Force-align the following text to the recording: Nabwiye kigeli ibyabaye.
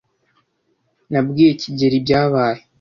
Nabwiye 1.11 1.51
kigeli 1.61 1.95
ibyabaye. 2.01 2.61